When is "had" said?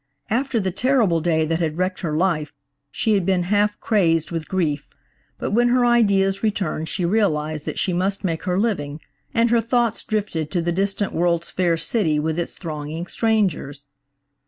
1.59-1.77, 3.13-3.23